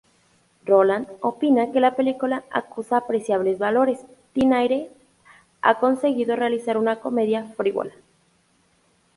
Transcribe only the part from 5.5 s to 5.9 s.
ha